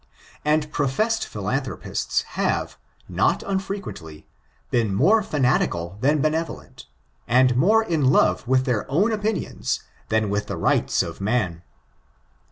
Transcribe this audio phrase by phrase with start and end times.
[0.43, 2.75] And professed philanthropists have,
[3.07, 4.25] not unfrequently,
[4.71, 6.87] been more fanatical than benevolent,
[7.27, 11.61] and more in love with their own opinions than with the rights of man.